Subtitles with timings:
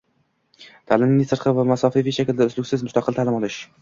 [0.91, 3.61] taʼlimning sirtqi va masofaviy shaklida uzluksiz mustaqil taʼlim olish